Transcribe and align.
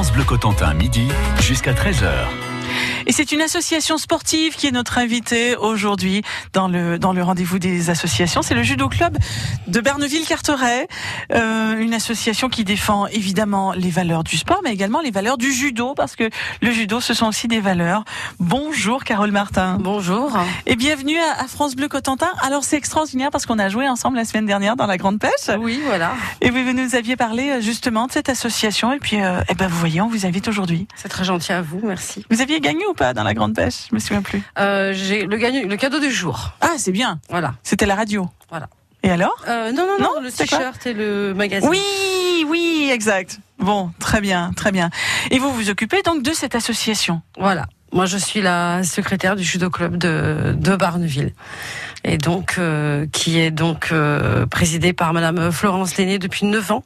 France 0.00 0.14
Bleu 0.14 0.24
Cotentin, 0.24 0.72
midi 0.72 1.08
jusqu'à 1.42 1.74
13h. 1.74 2.49
Et 3.06 3.12
c'est 3.12 3.32
une 3.32 3.40
association 3.40 3.98
sportive 3.98 4.54
qui 4.56 4.66
est 4.66 4.70
notre 4.70 4.98
invitée 4.98 5.56
aujourd'hui 5.56 6.22
dans 6.52 6.68
le 6.68 6.98
dans 6.98 7.12
le 7.12 7.22
rendez-vous 7.22 7.58
des 7.58 7.90
associations. 7.90 8.42
C'est 8.42 8.54
le 8.54 8.62
judo 8.62 8.88
club 8.88 9.16
de 9.66 9.80
Berneville-Carteret, 9.80 10.88
euh, 11.32 11.78
une 11.78 11.94
association 11.94 12.48
qui 12.48 12.64
défend 12.64 13.06
évidemment 13.06 13.72
les 13.72 13.90
valeurs 13.90 14.24
du 14.24 14.36
sport, 14.36 14.60
mais 14.64 14.72
également 14.72 15.00
les 15.00 15.10
valeurs 15.10 15.38
du 15.38 15.52
judo, 15.52 15.94
parce 15.94 16.16
que 16.16 16.28
le 16.62 16.70
judo, 16.72 17.00
ce 17.00 17.14
sont 17.14 17.26
aussi 17.26 17.48
des 17.48 17.60
valeurs. 17.60 18.04
Bonjour 18.38 19.04
Carole 19.04 19.32
Martin. 19.32 19.78
Bonjour. 19.80 20.38
Et 20.66 20.76
bienvenue 20.76 21.18
à, 21.18 21.42
à 21.42 21.46
France 21.46 21.76
Bleu 21.76 21.88
Cotentin. 21.88 22.30
Alors 22.42 22.64
c'est 22.64 22.76
extraordinaire 22.76 23.30
parce 23.30 23.46
qu'on 23.46 23.58
a 23.58 23.68
joué 23.68 23.88
ensemble 23.88 24.16
la 24.16 24.24
semaine 24.24 24.46
dernière 24.46 24.76
dans 24.76 24.86
la 24.86 24.96
Grande 24.96 25.18
Pêche. 25.18 25.56
Oui, 25.58 25.80
voilà. 25.84 26.12
Et 26.40 26.50
vous 26.50 26.72
nous 26.72 26.94
aviez 26.94 27.16
parlé 27.16 27.50
euh, 27.50 27.60
justement 27.60 28.06
de 28.06 28.12
cette 28.12 28.28
association. 28.28 28.92
Et 28.92 28.98
puis, 28.98 29.20
euh, 29.20 29.40
eh 29.48 29.54
ben, 29.54 29.66
vous 29.68 29.78
voyez, 29.78 30.00
on 30.00 30.08
vous 30.08 30.26
invite 30.26 30.48
aujourd'hui. 30.48 30.86
C'est 30.96 31.08
très 31.08 31.24
gentil 31.24 31.52
à 31.52 31.62
vous, 31.62 31.80
merci. 31.82 32.24
Vous 32.30 32.40
aviez 32.40 32.59
gagné 32.60 32.86
ou 32.86 32.94
pas 32.94 33.12
dans 33.14 33.22
la 33.24 33.34
Grande 33.34 33.54
Pêche? 33.54 33.86
Je 33.90 33.94
me 33.94 34.00
souviens 34.00 34.22
plus. 34.22 34.42
Euh, 34.58 34.92
J'ai 34.94 35.24
le, 35.26 35.36
gagne- 35.36 35.66
le 35.66 35.76
cadeau 35.76 35.98
du 36.00 36.10
jour. 36.10 36.52
Ah, 36.60 36.74
c'est 36.76 36.92
bien. 36.92 37.18
Voilà. 37.28 37.54
C'était 37.62 37.86
la 37.86 37.94
radio. 37.94 38.28
Voilà. 38.50 38.68
Et 39.02 39.10
alors? 39.10 39.34
Euh, 39.48 39.72
non, 39.72 39.86
non, 39.86 39.98
non, 39.98 40.14
Non, 40.16 40.20
le 40.22 40.30
t-shirt 40.30 40.86
et 40.86 40.92
le 40.92 41.32
magazine. 41.34 41.68
Oui, 41.70 42.44
oui, 42.46 42.90
exact. 42.92 43.38
Bon, 43.58 43.90
très 43.98 44.20
bien, 44.20 44.52
très 44.56 44.72
bien. 44.72 44.90
Et 45.30 45.38
vous 45.38 45.52
vous 45.52 45.70
occupez 45.70 46.02
donc 46.02 46.22
de 46.22 46.32
cette 46.32 46.54
association? 46.54 47.22
Voilà. 47.38 47.66
Moi, 47.92 48.06
je 48.06 48.18
suis 48.18 48.40
la 48.40 48.84
secrétaire 48.84 49.34
du 49.34 49.42
judo 49.42 49.68
club 49.68 49.96
de, 49.96 50.54
de 50.56 50.76
Barneville. 50.76 51.32
Et 52.04 52.18
donc, 52.18 52.54
euh, 52.58 53.06
qui 53.12 53.38
est 53.38 53.50
donc 53.50 53.88
euh, 53.90 54.46
présidée 54.46 54.92
par 54.92 55.12
Madame 55.12 55.50
Florence 55.50 55.96
Lenné 55.96 56.18
depuis 56.18 56.46
9 56.46 56.70
ans. 56.70 56.84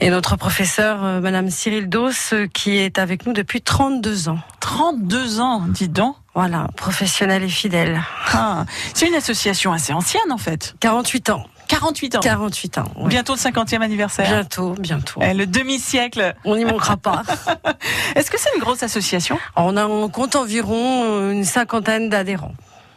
Et 0.00 0.08
notre 0.08 0.36
professeur, 0.36 1.04
euh, 1.04 1.20
Madame 1.20 1.50
Cyril 1.50 1.88
Dos, 1.88 2.10
euh, 2.32 2.46
qui 2.46 2.76
est 2.76 2.98
avec 2.98 3.26
nous 3.26 3.32
depuis 3.32 3.60
32 3.60 4.28
ans. 4.28 4.38
32 4.60 5.40
ans, 5.40 5.64
dites 5.68 5.92
donc. 5.92 6.16
Voilà, 6.34 6.68
professionnelle 6.76 7.42
et 7.44 7.48
fidèle. 7.48 8.02
Ah, 8.32 8.66
c'est 8.92 9.08
une 9.08 9.14
association 9.14 9.72
assez 9.72 9.94
ancienne 9.94 10.30
en 10.30 10.38
fait. 10.38 10.74
48 10.80 11.30
ans. 11.30 11.46
48 11.68 12.16
ans. 12.16 12.20
48 12.20 12.78
ans. 12.78 12.92
oui. 12.96 13.08
Bientôt 13.08 13.34
le 13.34 13.38
50e 13.38 13.80
anniversaire. 13.82 14.26
Bientôt, 14.28 14.74
bientôt. 14.78 15.20
Eh, 15.22 15.34
le 15.34 15.46
demi-siècle. 15.46 16.34
On 16.44 16.56
n'y 16.56 16.64
manquera 16.64 16.96
pas. 16.96 17.22
Est-ce 18.14 18.30
que 18.30 18.38
c'est 18.38 18.50
une 18.54 18.60
grosse 18.60 18.82
association? 18.82 19.38
On, 19.56 19.76
a, 19.76 19.86
on 19.86 20.08
compte 20.08 20.36
environ 20.36 21.02
euh, 21.04 21.32
une 21.32 21.44
cinquantaine 21.44 22.08
d'adhérents 22.08 22.54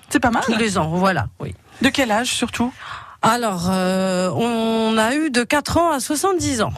C'est 0.10 0.20
pas 0.20 0.32
mal. 0.32 0.44
tous 0.46 0.56
les 0.56 0.78
ans. 0.78 0.90
Voilà, 0.90 1.28
oui. 1.40 1.56
De 1.82 1.90
quel 1.90 2.12
âge 2.12 2.28
surtout? 2.34 2.74
Alors, 3.22 3.68
euh, 3.70 4.30
on 4.32 4.98
a 4.98 5.14
eu 5.16 5.30
de 5.30 5.44
4 5.44 5.78
ans 5.78 5.92
à 5.92 6.00
70 6.00 6.62
ans. 6.62 6.74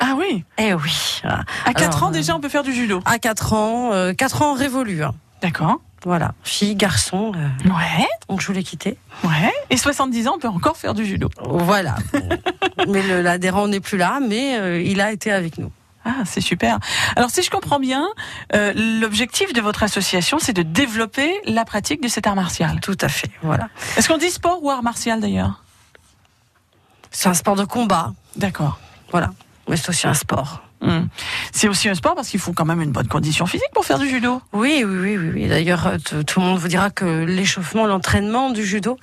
Ah 0.00 0.14
oui? 0.16 0.44
Eh 0.58 0.74
oui. 0.74 1.20
À 1.24 1.72
4 1.74 1.82
Alors, 1.96 2.02
ans 2.04 2.10
déjà, 2.10 2.34
on 2.36 2.40
peut 2.40 2.48
faire 2.48 2.62
du 2.62 2.72
judo. 2.72 3.00
À 3.04 3.18
4 3.18 3.52
ans, 3.52 3.90
euh, 3.92 4.12
4 4.14 4.42
ans 4.42 4.54
révolus. 4.54 5.02
hein. 5.04 5.14
D'accord. 5.42 5.80
Voilà, 6.04 6.32
fille, 6.44 6.76
garçon, 6.76 7.32
euh, 7.34 7.68
Ouais, 7.68 8.06
donc 8.28 8.40
je 8.40 8.46
voulais 8.46 8.62
quitter. 8.62 8.96
ouais. 9.24 9.52
Et 9.70 9.76
70 9.76 10.28
ans, 10.28 10.34
on 10.36 10.38
peut 10.38 10.48
encore 10.48 10.76
faire 10.76 10.94
du 10.94 11.04
judo. 11.04 11.28
Voilà. 11.42 11.96
mais 12.88 13.02
le- 13.02 13.20
l'adhérent 13.20 13.66
n'est 13.66 13.80
plus 13.80 13.98
là, 13.98 14.20
mais 14.26 14.56
euh, 14.58 14.80
il 14.80 15.00
a 15.00 15.10
été 15.10 15.32
avec 15.32 15.58
nous. 15.58 15.72
Ah, 16.04 16.22
c'est 16.24 16.40
super. 16.40 16.78
Alors, 17.16 17.30
si 17.30 17.42
je 17.42 17.50
comprends 17.50 17.80
bien, 17.80 18.06
euh, 18.54 18.72
l'objectif 19.00 19.52
de 19.52 19.60
votre 19.60 19.82
association, 19.82 20.38
c'est 20.38 20.52
de 20.52 20.62
développer 20.62 21.34
la 21.44 21.64
pratique 21.64 22.00
de 22.00 22.08
cet 22.08 22.28
art 22.28 22.36
martial. 22.36 22.78
Tout 22.80 22.96
à 23.00 23.08
fait, 23.08 23.30
voilà. 23.42 23.68
Est-ce 23.96 24.08
qu'on 24.08 24.18
dit 24.18 24.30
sport 24.30 24.62
ou 24.62 24.70
art 24.70 24.84
martial 24.84 25.20
d'ailleurs? 25.20 25.64
C'est 27.10 27.28
un 27.28 27.34
sport 27.34 27.56
de 27.56 27.64
combat, 27.64 28.12
D'accord. 28.36 28.78
voilà. 29.10 29.30
Mais 29.68 29.76
c'est 29.76 29.88
aussi 29.88 30.06
un 30.06 30.14
sport. 30.14 30.62
Hmm. 30.80 31.06
C'est 31.52 31.66
aussi 31.68 31.88
un 31.88 31.94
sport 31.94 32.14
parce 32.14 32.28
qu'il 32.28 32.38
faut 32.38 32.52
quand 32.52 32.64
même 32.64 32.80
une 32.80 32.92
bonne 32.92 33.08
condition 33.08 33.46
physique 33.46 33.70
pour 33.74 33.84
faire 33.84 33.98
du 33.98 34.08
judo. 34.08 34.40
Oui, 34.52 34.84
oui, 34.86 35.16
oui, 35.16 35.30
oui. 35.34 35.48
D'ailleurs, 35.48 35.86
euh, 35.88 35.96
tout 36.24 36.38
le 36.38 36.46
monde 36.46 36.58
vous 36.58 36.68
dira 36.68 36.90
que 36.90 37.24
l'échauffement, 37.24 37.86
l'entraînement 37.86 38.50
du 38.50 38.64
judo 38.64 38.96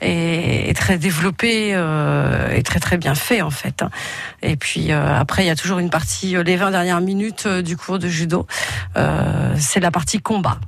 est, 0.00 0.70
est 0.70 0.74
très 0.74 0.98
développé 0.98 1.70
euh, 1.74 2.50
et 2.54 2.62
très 2.62 2.78
très 2.78 2.96
bien 2.96 3.14
fait 3.16 3.42
en 3.42 3.50
fait. 3.50 3.82
hein. 3.82 3.90
Et 4.42 4.56
puis 4.56 4.92
euh, 4.92 5.18
après, 5.18 5.42
il 5.44 5.48
y 5.48 5.50
a 5.50 5.56
toujours 5.56 5.80
une 5.80 5.90
partie, 5.90 6.36
les 6.44 6.56
20 6.56 6.70
dernières 6.70 7.00
minutes 7.00 7.48
du 7.48 7.76
cours 7.76 7.98
de 7.98 8.08
judo, 8.08 8.46
euh, 8.96 9.54
c'est 9.58 9.80
la 9.80 9.90
partie 9.90 10.20
combat. 10.20 10.58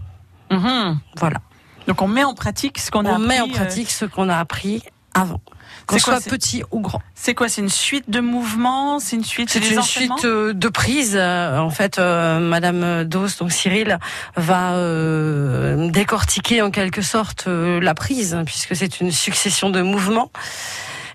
Mhm. 0.50 0.98
Voilà. 1.18 1.38
Donc 1.86 2.02
on 2.02 2.08
met 2.08 2.24
en 2.24 2.34
pratique 2.34 2.78
ce 2.78 2.90
qu'on 2.90 3.06
a 3.06 3.12
On 3.12 3.18
met 3.18 3.40
en 3.40 3.48
pratique 3.48 3.90
ce 3.90 4.04
qu'on 4.06 4.28
a 4.28 4.36
appris 4.38 4.82
avant. 5.14 5.40
Qu'on 5.88 5.96
C'est 5.96 6.02
quoi, 6.04 6.20
soit 6.20 6.30
petit 6.30 6.62
ou 6.70 6.80
grand. 6.80 7.00
c'est 7.14 7.34
quoi 7.34 7.48
C'est 7.48 7.62
une 7.62 7.70
suite 7.70 8.10
de 8.10 8.20
mouvements 8.20 9.00
C'est 9.00 9.16
une 9.16 9.24
suite 9.24 9.48
C'est 9.50 9.70
une 9.70 9.82
suite 9.82 10.24
euh, 10.26 10.52
de 10.52 10.68
prises. 10.68 11.16
Euh, 11.18 11.58
En 11.58 11.70
fait, 11.70 11.98
euh, 11.98 12.38
Madame 12.38 13.04
Dos, 13.04 13.28
donc 13.40 13.50
Cyril, 13.52 13.98
va 14.36 14.74
euh, 14.74 15.90
décortiquer 15.90 16.60
en 16.62 16.70
quelque 16.70 17.00
sorte 17.02 17.46
euh, 17.48 17.80
la 17.80 17.94
prise, 17.94 18.34
hein, 18.34 18.44
puisque 18.44 18.76
c'est 18.76 19.00
une 19.00 19.10
succession 19.10 19.70
de 19.70 19.80
mouvements. 19.82 20.30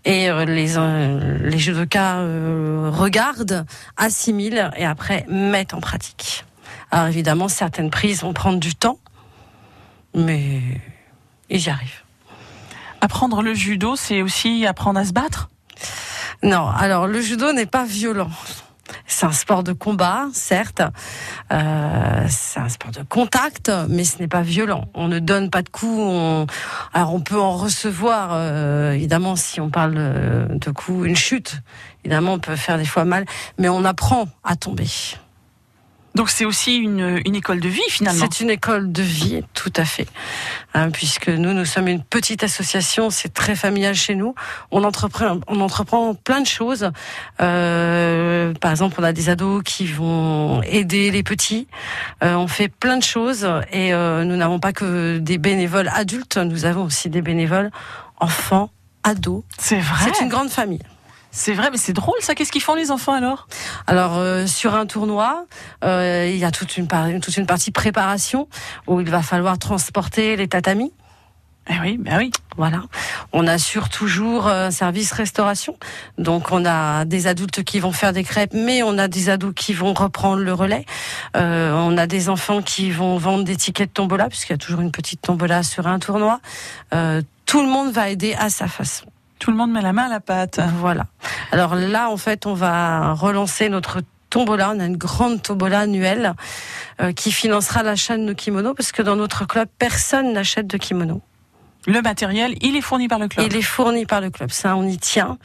Et 0.06 0.30
euh, 0.30 0.44
les, 0.44 0.74
les 1.50 1.58
judokas 1.60 2.18
euh, 2.18 2.90
regardent, 2.92 3.66
assimilent 3.96 4.72
et 4.76 4.86
après 4.86 5.26
mettent 5.30 5.74
en 5.74 5.80
pratique. 5.82 6.44
Alors 6.92 7.08
évidemment, 7.08 7.48
certaines 7.48 7.90
prises 7.90 8.22
vont 8.22 8.34
prendre 8.34 8.60
du 8.60 8.76
temps, 8.76 8.98
mais 10.16 10.62
ils 11.50 11.66
y 11.66 11.70
arrivent. 11.70 12.03
Apprendre 13.03 13.41
le 13.41 13.53
judo, 13.53 13.97
c'est 13.97 14.22
aussi 14.22 14.66
apprendre 14.66 14.97
à 14.97 15.03
se 15.03 15.12
battre? 15.12 15.50
Non, 16.41 16.69
alors 16.69 17.06
le 17.06 17.19
judo 17.19 17.52
n'est 17.52 17.66
pas 17.66 17.84
violent. 17.84 18.30
C'est 19.08 19.25
un 19.25 19.34
sport 19.34 19.62
de 19.62 19.74
combat, 19.74 20.28
certes. 20.31 20.81
Euh, 21.52 22.25
c'est 22.30 22.62
un 22.62 22.69
sport 22.69 22.92
de 22.92 23.03
contact, 23.03 23.69
mais 23.90 24.06
ce 24.06 24.19
n'est 24.19 24.30
pas 24.30 24.42
violent. 24.42 24.86
On 24.94 25.09
ne 25.09 25.19
donne 25.19 25.50
pas 25.50 25.63
de 25.63 25.68
coups. 25.68 26.00
On... 26.00 26.47
Alors 26.94 27.13
on 27.13 27.19
peut 27.19 27.42
en 27.42 27.58
recevoir, 27.58 28.30
euh, 28.31 28.94
évidemment, 28.94 29.36
si 29.36 29.59
on 29.59 29.69
parle 29.69 29.96
de 30.50 30.72
coups, 30.72 31.06
une 31.06 31.18
chute. 31.18 31.58
Évidemment, 32.06 32.36
on 32.36 32.40
peut 32.40 32.56
faire 32.56 32.78
des 32.78 32.86
fois 32.86 33.03
mal, 33.03 33.25
mais 33.58 33.68
on 33.68 33.84
apprend 33.84 34.30
à 34.46 34.56
tomber. 34.56 34.88
Donc 36.16 36.29
c'est 36.29 36.46
aussi 36.46 36.75
une, 36.75 37.22
une 37.25 37.35
école 37.35 37.59
de 37.59 37.69
vie 37.69 37.81
finalement. 37.90 38.19
C'est 38.19 38.41
une 38.41 38.50
école 38.51 38.91
de 38.91 39.01
vie, 39.01 39.44
tout 39.53 39.74
à 39.75 39.85
fait. 39.85 40.07
Hein, 40.75 40.91
puisque 40.91 41.29
nous, 41.29 41.53
nous 41.53 41.66
sommes 41.66 41.88
une 41.88 42.03
petite 42.03 42.44
association, 42.44 43.09
c'est 43.09 43.34
très 43.34 43.56
familial 43.56 43.96
chez 43.96 44.13
nous. 44.13 44.35
On 44.72 44.84
entreprend, 44.84 45.40
on 45.47 45.59
entreprend 45.59 46.13
plein 46.13 46.41
de 46.41 46.47
choses. 46.47 46.91
Euh, 47.41 48.53
par 48.56 48.72
exemple, 48.72 48.96
on 49.00 49.03
a 49.03 49.13
des 49.13 49.29
ados 49.29 49.63
qui 49.63 49.88
vont 49.88 50.62
aider 50.63 51.09
les 51.09 51.24
petits. 51.24 51.68
Euh, 52.24 52.35
on 52.35 52.47
fait 52.47 52.69
plein 52.69 52.97
de 52.97 53.03
choses 53.03 53.47
et 53.72 53.94
euh, 53.94 54.24
nous 54.24 54.35
n'avons 54.35 54.59
pas 54.59 54.74
que 54.74 55.18
des 55.18 55.40
bénévoles 55.40 55.90
adultes, 55.94 56.38
nous 56.38 56.66
avons 56.66 56.84
aussi 56.84 57.09
des 57.09 57.22
bénévoles 57.22 57.72
enfants, 58.19 58.69
ados. 59.03 59.44
C'est 59.57 59.80
vrai. 59.80 60.12
C'est 60.13 60.24
une 60.24 60.30
grande 60.30 60.50
famille. 60.50 60.84
C'est 61.36 61.54
vrai, 61.54 61.70
mais 61.72 61.78
c'est 61.78 61.94
drôle 61.94 62.20
ça. 62.22 62.36
Qu'est-ce 62.36 62.52
qu'ils 62.52 62.62
font 62.62 62.76
les 62.76 62.92
enfants 62.92 63.14
alors? 63.14 63.48
Alors 63.88 64.18
euh, 64.18 64.46
sur 64.46 64.76
un 64.76 64.86
tournoi, 64.86 65.48
euh, 65.84 66.30
il 66.32 66.38
y 66.38 66.46
a 66.46 66.52
toute 66.52 66.78
une, 66.78 66.88
par- 66.88 67.08
toute 67.20 67.36
une 67.38 67.48
partie 67.48 67.72
préparation 67.72 68.48
où 68.86 69.02
il 69.02 69.10
va 69.10 69.24
falloir 69.24 69.58
transporter 69.58 70.36
les 70.36 70.48
tatamis. 70.48 70.94
Eh 71.70 71.80
oui, 71.82 71.98
ben 71.98 72.18
oui. 72.18 72.30
Voilà. 72.56 72.84
On 73.32 73.48
assure 73.48 73.90
toujours 73.90 74.48
un 74.48 74.70
service 74.70 75.12
restauration. 75.12 75.76
Donc 76.20 76.52
on 76.52 76.66
a 76.66 77.04
des 77.06 77.26
adultes 77.26 77.64
qui 77.64 77.80
vont 77.80 77.94
faire 77.94 78.14
des 78.14 78.24
crêpes, 78.24 78.54
mais 78.54 78.84
on 78.84 79.00
a 79.00 79.08
des 79.08 79.30
ados 79.32 79.54
qui 79.56 79.74
vont 79.74 79.94
reprendre 79.94 80.44
le 80.44 80.54
relais. 80.54 80.86
Euh, 81.36 81.74
on 81.74 81.98
a 81.98 82.06
des 82.06 82.30
enfants 82.30 82.62
qui 82.62 82.92
vont 82.92 83.18
vendre 83.18 83.44
des 83.44 83.56
tickets 83.56 83.90
de 83.90 83.94
tombola, 83.94 84.30
puisqu'il 84.30 84.54
y 84.54 84.56
a 84.56 84.60
toujours 84.60 84.82
une 84.82 84.92
petite 84.92 85.22
tombola 85.22 85.64
sur 85.64 85.88
un 85.88 85.98
tournoi. 85.98 86.42
Euh, 86.94 87.24
tout 87.48 87.62
le 87.62 87.70
monde 87.70 87.92
va 87.92 88.10
aider 88.10 88.36
à 88.38 88.52
sa 88.52 88.68
façon. 88.68 89.06
Tout 89.44 89.52
le 89.52 89.58
monde 89.58 89.74
met 89.74 89.81
la 89.81 89.92
main 89.92 90.06
à 90.06 90.09
la 90.09 90.22
pâte. 90.22 90.62
Voilà. 90.80 91.08
Alors 91.52 91.76
là, 91.76 92.09
en 92.09 92.16
fait, 92.16 92.46
on 92.46 92.54
va 92.54 93.12
relancer 93.12 93.68
notre 93.68 94.00
tombola. 94.30 94.72
On 94.74 94.80
a 94.80 94.86
une 94.86 94.96
grande 94.96 95.42
tombola 95.42 95.81
annuelle 95.81 96.34
euh, 97.01 97.12
qui 97.12 97.30
financera 97.34 97.84
l'achat 97.84 98.16
de 98.16 98.22
nos 98.22 98.36
kimonos, 98.36 98.74
parce 98.74 98.94
que 98.94 99.01
dans 99.01 99.18
notre 99.18 99.45
club, 99.45 99.68
personne 99.78 100.31
n'achète 100.31 100.68
de 100.68 100.78
kimonos. 100.78 101.19
Le 101.88 102.01
matériel, 102.01 102.56
il 102.62 102.78
est 102.78 102.81
fourni 102.81 103.10
par 103.10 103.19
le 103.19 103.28
club. 103.28 103.45
Il 103.45 103.57
est 103.57 103.62
fourni 103.62 104.06
par 104.06 104.22
le 104.22 104.30
club. 104.30 104.50
Ça, 104.50 104.78
on 104.78 104.88
y 104.88 104.98
tient, 104.98 105.38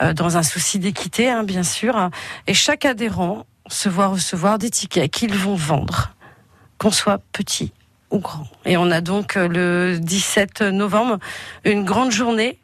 euh, 0.00 0.12
dans 0.12 0.36
un 0.36 0.44
souci 0.44 0.78
d'équité, 0.78 1.28
hein, 1.28 1.42
bien 1.42 1.64
sûr. 1.64 2.10
Et 2.46 2.54
chaque 2.54 2.84
adhérent 2.84 3.46
se 3.66 3.88
voit 3.88 4.06
recevoir 4.06 4.58
des 4.58 4.70
tickets 4.70 5.10
qu'ils 5.10 5.34
vont 5.34 5.56
vendre, 5.56 6.14
qu'on 6.78 6.92
soit 6.92 7.18
petit 7.32 7.72
Et 8.64 8.76
on 8.76 8.90
a 8.90 9.00
donc 9.00 9.36
euh, 9.36 9.48
le 9.48 9.98
17 9.98 10.62
novembre 10.62 11.18
une 11.64 11.84
grande 11.84 12.10
journée 12.10 12.58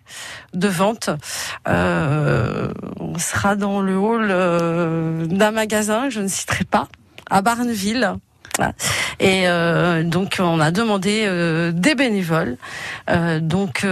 de 0.54 0.68
vente. 0.68 1.10
Euh, 1.68 2.72
on 2.98 3.18
sera 3.18 3.56
dans 3.56 3.80
le 3.80 3.96
hall 3.96 4.28
euh, 4.30 5.26
d'un 5.26 5.50
magasin, 5.50 6.08
je 6.10 6.20
ne 6.20 6.28
citerai 6.28 6.64
pas, 6.64 6.88
à 7.30 7.42
Barneville. 7.42 8.14
Et 9.20 9.46
donc 10.04 10.36
on 10.38 10.60
a 10.60 10.70
demandé 10.70 11.26
des 11.72 11.94
bénévoles, 11.94 12.58
donc 13.40 13.86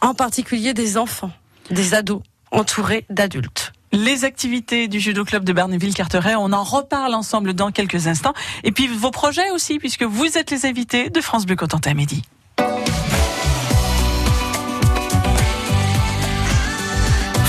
en 0.00 0.14
particulier 0.14 0.74
des 0.74 0.96
enfants, 0.96 1.32
des 1.70 1.94
ados 1.94 2.22
entourés 2.52 3.04
d'adultes. 3.10 3.72
Les 3.92 4.24
activités 4.24 4.88
du 4.88 5.00
judo 5.00 5.22
club 5.22 5.44
de 5.44 5.52
Barneville-Carteret, 5.52 6.34
on 6.34 6.52
en 6.52 6.64
reparle 6.64 7.14
ensemble 7.14 7.52
dans 7.52 7.70
quelques 7.70 8.06
instants. 8.06 8.32
Et 8.64 8.72
puis 8.72 8.86
vos 8.86 9.10
projets 9.10 9.50
aussi, 9.50 9.78
puisque 9.78 10.02
vous 10.02 10.38
êtes 10.38 10.50
les 10.50 10.64
invités 10.64 11.10
de 11.10 11.20
France 11.20 11.44
Bleu 11.44 11.56
Cotentin 11.56 11.92
à. 11.92 12.22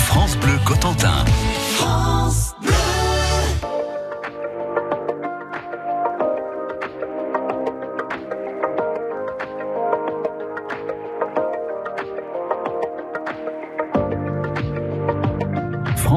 France 0.06 0.36
Bleu 0.36 0.58
Cotentin. 0.66 1.24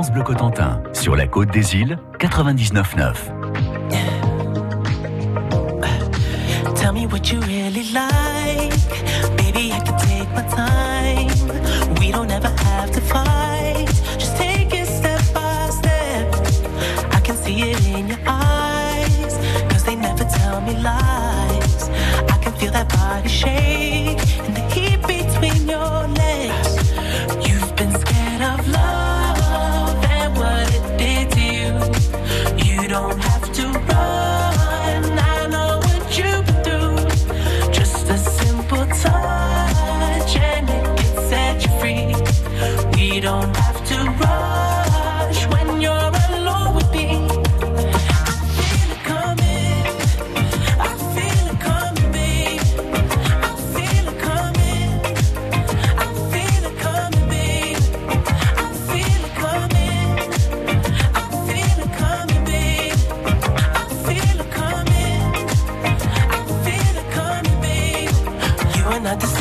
France 0.08 0.14
Bleu 0.14 0.24
Cotentin, 0.24 0.82
sur 0.94 1.16
la 1.18 1.28
côte 1.28 1.52
des 1.52 1.76
îles, 1.76 1.98
99.9. 2.20 3.14
Tell 6.76 6.94
me 6.94 7.06
what 7.08 7.30
you 7.30 7.42
really 7.42 7.92
like. 7.92 8.74
Baby, 9.36 9.74
I 9.74 9.80
can 9.82 9.98
take 9.98 10.30
my 10.34 10.44
time. 10.44 11.28
We 12.00 12.12
don't 12.12 12.32
ever 12.32 12.48
have 12.48 12.92
to 12.92 13.02
fight. 13.02 13.88
Just 14.18 14.38
take 14.38 14.74
it 14.74 14.88
step 14.88 15.20
by 15.34 15.70
step. 15.72 16.36
I 17.12 17.20
can 17.20 17.36
see 17.36 17.72
it 17.72 17.86
in 17.88 18.08
your 18.08 18.20
eyes. 18.26 19.38
Cause 19.70 19.84
they 19.84 19.96
never 19.96 20.24
tell 20.24 20.62
me 20.62 20.76
lies. 20.76 21.90
I 22.30 22.38
can 22.42 22.54
feel 22.54 22.72
that 22.72 22.88
body 22.90 23.28
shake. 23.28 23.97
not 69.08 69.22
the 69.22 69.37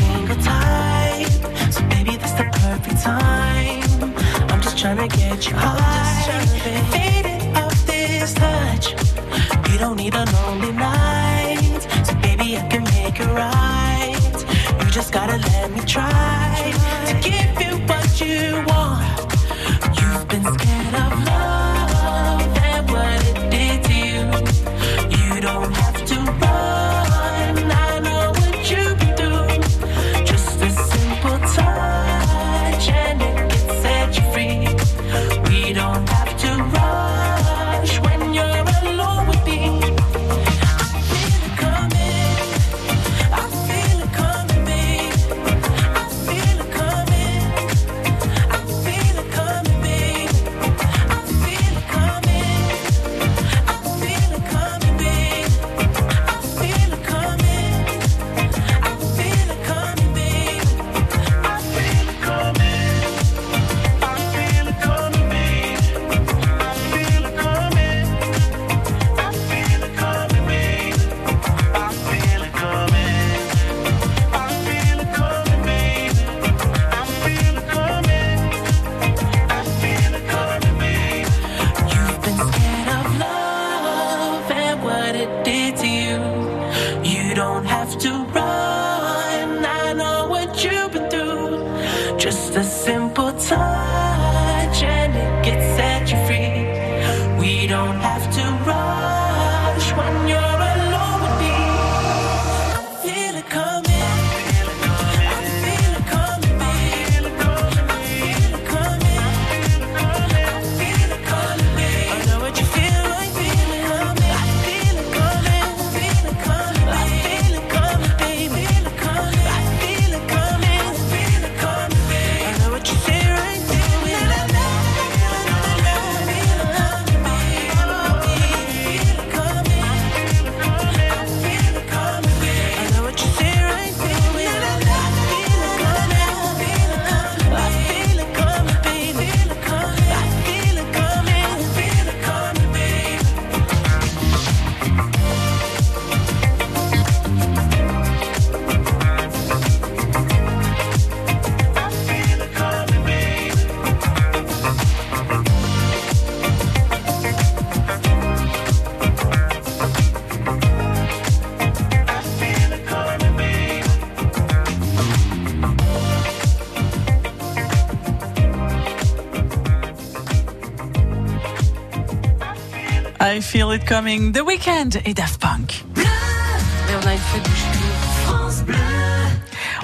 Feel 173.47 173.73
It 173.73 173.85
Coming, 173.85 174.33
The 174.33 174.41
Weeknd 174.45 174.99
et 175.05 175.15
Daft 175.15 175.41
Punk. 175.41 175.85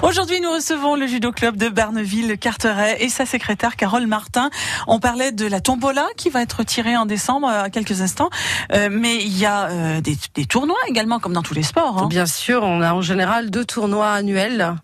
Aujourd'hui, 0.03 0.41
nous 0.41 0.51
recevons 0.51 0.97
le 0.97 1.07
judo 1.07 1.31
club 1.31 1.57
de 1.57 1.69
Barneville 1.69 2.37
Carteret 2.37 2.97
et 3.05 3.09
sa 3.09 3.25
secrétaire 3.25 3.77
Carole 3.77 4.09
Martin. 4.09 4.51
On 4.89 4.99
parlait 4.99 5.31
de 5.31 5.47
la 5.47 5.61
tombola 5.61 6.07
qui 6.17 6.29
va 6.29 6.43
être 6.43 6.65
tirée 6.65 6.97
en 6.97 7.07
décembre 7.07 7.47
euh, 7.49 7.63
à 7.63 7.71
quelques 7.71 8.01
instants, 8.01 8.29
euh, 8.73 8.89
mais 8.91 9.23
il 9.23 9.39
y 9.39 9.47
a 9.47 9.69
euh, 9.69 10.01
des, 10.01 10.17
tournois 10.45 10.75
également 10.89 11.21
comme 11.21 11.33
dans 11.33 11.43
tous 11.43 11.55
les 11.55 11.63
sports. 11.63 12.03
Hein. 12.03 12.09
Bien 12.09 12.27
sûr, 12.27 12.65
on 12.65 12.83
a 12.83 12.93
en 12.93 13.01
général 13.01 13.51
deux 13.51 13.65
tournois 13.65 14.11
annuels 14.11 14.75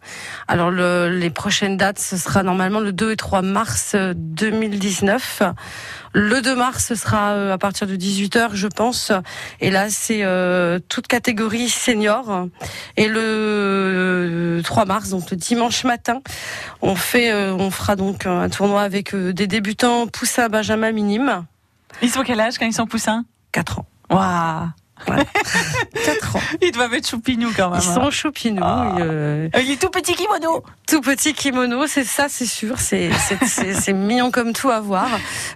alors 0.48 0.70
les 0.70 1.28
prochaines 1.28 1.76
dates, 1.76 1.98
ce 1.98 2.16
sera 2.16 2.42
normalement 2.42 2.80
le 2.80 2.90
2 2.90 3.12
et 3.12 3.16
3 3.16 3.42
mars 3.42 3.92
euh, 3.94 4.14
2019. 4.16 5.42
Le 6.14 6.40
2 6.40 6.56
mars, 6.56 6.86
ce 6.86 6.94
sera 6.94 7.32
euh, 7.32 7.52
à 7.52 7.58
partir 7.58 7.86
de 7.86 7.94
18h, 7.94 8.54
je 8.54 8.66
pense. 8.66 9.12
Et 9.60 9.70
là, 9.70 9.90
c'est 9.90 10.24
euh, 10.24 10.78
toute 10.88 11.06
catégorie 11.06 11.68
senior. 11.68 12.46
Et 12.96 13.08
le 13.08 14.62
3 14.64 14.86
mars, 14.86 15.10
donc 15.10 15.30
le 15.30 15.36
dimanche 15.36 15.84
matin, 15.84 16.22
on 16.80 16.94
fera 16.96 17.94
donc 17.96 18.24
un 18.24 18.48
tournoi 18.48 18.80
avec 18.80 19.14
des 19.14 19.46
débutants 19.46 20.06
poussins 20.06 20.48
Benjamin 20.48 20.92
minime. 20.92 21.44
Ils 22.00 22.10
sont 22.10 22.22
quel 22.22 22.40
âge 22.40 22.58
quand 22.58 22.66
ils 22.66 22.72
sont 22.72 22.86
poussins 22.86 23.26
4 23.52 23.80
ans. 23.80 23.86
Waouh 24.10 24.68
4 25.06 26.36
ans. 26.36 26.40
Ils 26.62 26.72
doivent 26.72 26.94
être 26.94 27.08
choupinous 27.08 27.52
quand 27.56 27.70
même. 27.70 27.80
Ils 27.82 27.88
hein. 27.90 27.94
sont 27.94 28.10
choupinous. 28.10 28.62
Ah. 28.64 28.96
euh, 29.00 29.48
Euh, 29.54 29.60
Il 29.62 29.70
est 29.70 29.80
tout 29.80 29.90
petit 29.90 30.14
kimono. 30.14 30.62
tout 30.86 31.00
petit 31.00 31.32
kimono, 31.34 31.86
c'est 31.86 32.04
ça, 32.04 32.26
c'est 32.28 32.46
sûr. 32.46 32.76
C'est 32.78 33.10
mignon 33.92 34.30
comme 34.30 34.52
tout 34.52 34.70
à 34.70 34.80
voir, 34.80 35.08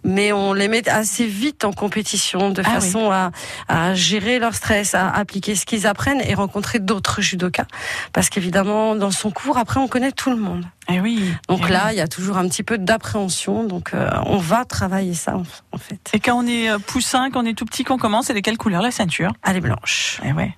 mais 0.05 0.33
on 0.33 0.53
les 0.53 0.69
met 0.69 0.89
assez 0.89 1.27
vite 1.27 1.65
en 1.65 1.73
compétition 1.73 2.51
de 2.51 2.63
Ah 2.65 2.71
façon 2.71 3.11
à, 3.11 3.31
à 3.69 3.95
gérer 3.95 4.39
leur 4.39 4.55
stress, 4.55 4.95
à 4.95 5.09
appliquer 5.11 5.55
ce 5.55 5.67
qu'ils 5.67 5.87
apprennent 5.87 6.23
et 6.23 6.35
rencontrer 6.35 6.79
d'autres 6.79 7.21
judokas. 7.21 7.67
Parce 8.13 8.29
qu'évidemment, 8.31 8.95
dans 8.97 9.11
son 9.11 9.31
cours, 9.31 9.59
après, 9.59 9.81
on 9.81 9.89
connaît 9.89 10.13
tout 10.13 10.31
le 10.31 10.37
monde. 10.37 10.65
Eh 10.89 11.01
oui. 11.01 11.33
Donc 11.49 11.61
Eh 11.69 11.73
là, 11.73 11.85
oui. 11.87 11.93
il 11.95 11.97
y 11.99 12.01
a 12.01 12.09
toujours 12.09 12.37
un 12.39 12.49
petit 12.49 12.63
peu 12.63 12.77
d'appréhension. 12.79 13.65
Donc 13.65 13.95
euh, 13.95 14.11
on 14.27 14.39
va 14.39 14.65
travailler 14.65 15.15
ça 15.15 15.37
en, 15.37 15.45
en 15.73 15.79
fait. 15.79 16.01
Et 16.13 16.21
quand 16.21 16.35
on 16.35 16.47
est 16.47 16.71
euh, 16.71 16.79
poussin, 16.79 17.31
quand 17.31 17.43
on 17.43 17.47
est 17.47 17.55
tout 17.55 17.65
petit, 17.65 17.85
qu'on 17.85 17.99
commence, 17.99 18.27
c'est 18.27 18.35
de 18.35 18.41
quelle 18.41 18.59
couleur 18.59 18.83
la 18.83 18.91
ceinture? 18.91 19.33
Elle 19.47 19.57
est 19.57 19.61
blanche. 19.61 20.21
Eh 20.25 20.33
ouais. 20.33 20.57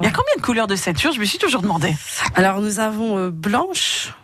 Il 0.00 0.04
y 0.04 0.08
a 0.08 0.10
combien 0.10 0.34
de 0.36 0.42
couleurs 0.42 0.66
de 0.66 0.76
ceinture? 0.76 1.12
Je 1.12 1.20
me 1.20 1.24
suis 1.24 1.38
toujours 1.38 1.60
demandé. 1.62 1.94
Alors 2.34 2.60
nous 2.60 2.80
avons 2.80 3.18
euh, 3.18 3.30
blanche, 3.30 4.14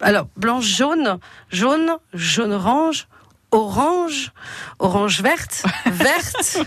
alors 0.00 0.26
blanche 0.36 0.64
jaune, 0.64 1.18
jaune, 1.50 1.96
jaune 2.14 2.52
orange, 2.52 3.06
orange, 3.50 4.32
orange 4.78 5.20
verte, 5.20 5.64
verte, 5.86 6.58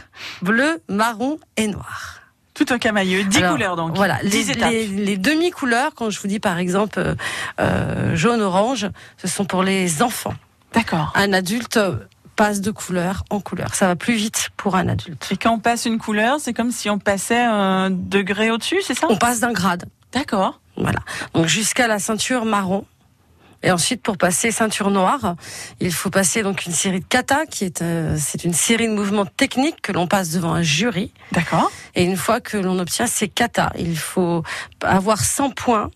bleu, 0.42 0.82
marron 0.88 1.40
et 1.58 1.68
noir. 1.68 2.20
Tout 2.54 2.66
un 2.70 2.78
camailleux, 2.78 3.24
10 3.24 3.38
Alors, 3.38 3.52
couleurs 3.54 3.76
donc. 3.76 3.96
Voilà, 3.96 4.20
10 4.24 4.30
les, 4.30 4.52
étapes. 4.52 4.70
les- 4.72 4.88
les 4.88 5.18
demi-couleurs, 5.18 5.94
quand 5.96 6.10
je 6.10 6.20
vous 6.20 6.28
dis 6.28 6.40
par 6.40 6.58
exemple 6.60 7.00
euh, 7.00 7.16
euh, 7.60 8.16
jaune-orange, 8.16 8.90
ce 9.18 9.28
sont 9.28 9.46
pour 9.46 9.64
les 9.64 10.02
enfants. 10.04 10.36
D'accord. 10.74 11.12
Un 11.16 11.34
adulte 11.34 11.80
passe 12.36 12.62
de 12.62 12.72
couleur 12.72 13.24
en 13.30 13.40
couleur. 13.40 13.76
Ça 13.76 13.88
va 13.88 13.96
plus 13.96 14.16
vite 14.16 14.50
pour 14.58 14.76
un 14.76 14.88
adulte. 14.88 15.28
Et 15.32 15.38
quand 15.38 15.52
on 15.52 15.60
passe 15.60 15.86
une 15.86 16.00
couleur, 16.00 16.38
c'est 16.40 16.54
comme 16.54 16.72
si 16.72 16.90
on 16.90 16.98
passait 17.00 17.42
un 17.44 17.90
degré 17.92 18.50
au-dessus, 18.52 18.82
c'est 18.84 18.96
ça? 18.96 19.08
On 19.10 19.18
passe 19.18 19.40
d'un 19.40 19.52
grade. 19.52 19.86
D'accord. 20.12 20.60
Voilà. 20.76 21.00
Donc 21.36 21.46
jusqu'à 21.46 21.88
la 21.88 22.00
ceinture 22.00 22.46
marron. 22.46 22.86
Et 23.64 23.72
ensuite, 23.72 24.02
pour 24.02 24.18
passer 24.18 24.52
ceinture 24.52 24.92
noire, 24.92 25.36
il 25.80 25.94
faut 25.94 26.10
passer 26.10 26.44
donc 26.44 26.66
une 26.66 26.74
série 26.74 27.00
de 27.00 27.06
kata, 27.06 27.46
qui 27.46 27.64
est 27.64 27.82
euh, 27.82 28.18
c'est 28.20 28.44
une 28.44 28.54
série 28.54 28.88
de 28.88 28.94
mouvements 28.94 29.26
techniques 29.26 29.82
que 29.82 29.92
l'on 29.92 30.06
passe 30.06 30.32
devant 30.32 30.54
un 30.54 30.62
jury. 30.62 31.14
D'accord. 31.32 31.72
Et 31.96 32.04
une 32.04 32.18
fois 32.18 32.42
que 32.42 32.58
l'on 32.58 32.78
obtient 32.80 33.08
ces 33.08 33.28
katas, 33.28 33.72
il 33.78 33.98
faut 33.98 34.44
avoir 34.82 35.20
100 35.20 35.52
points 35.52 35.90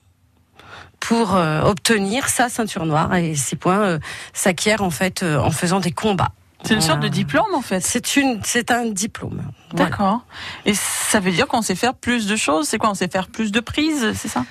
pour 1.00 1.36
euh, 1.36 1.62
obtenir 1.62 2.30
sa 2.30 2.50
ceinture 2.50 2.86
noire. 2.86 3.14
Et 3.16 3.36
ces 3.36 3.56
points 3.56 3.80
euh, 3.80 4.00
s'acquièrent 4.34 4.84
en 4.84 4.90
fait 4.90 5.24
euh, 5.24 5.40
en 5.40 5.52
faisant 5.52 5.80
des 5.80 5.92
combats. 5.92 6.32
C'est 6.64 6.74
une 6.74 6.82
sorte 6.82 7.02
de 7.02 7.08
diplôme 7.08 7.54
en 7.54 7.62
fait. 7.62 7.82
C'est 7.82 8.16
une, 8.16 8.42
c'est 8.44 8.72
un 8.72 8.88
diplôme. 8.88 9.44
Voilà. 9.72 9.90
D'accord. 9.90 10.22
Et 10.66 10.74
ça 10.74 11.20
veut 11.20 11.32
dire 11.32 11.48
qu'on 11.48 11.62
sait 11.62 11.76
faire 11.76 11.94
plus 11.94 12.28
de 12.28 12.36
choses. 12.36 12.68
C'est 12.68 12.78
quoi? 12.78 12.90
On 12.90 12.96
sait 12.96 13.08
faire 13.08 13.28
plus 13.28 13.52
de 13.52 13.60
prises, 13.60 14.14
c'est 14.16 14.28
ça? 14.28 14.44